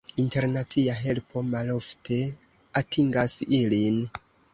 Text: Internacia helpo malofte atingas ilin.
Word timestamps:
Internacia 0.21 0.93
helpo 1.01 1.43
malofte 1.49 2.17
atingas 2.81 3.37
ilin. 3.59 4.01